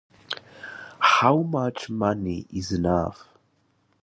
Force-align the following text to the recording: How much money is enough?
How 0.97 1.43
much 1.43 1.87
money 1.87 2.47
is 2.49 2.71
enough? 2.71 3.29